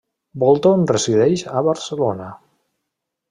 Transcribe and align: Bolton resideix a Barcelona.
Bolton 0.43 0.87
resideix 0.91 1.45
a 1.59 1.63
Barcelona. 1.69 2.31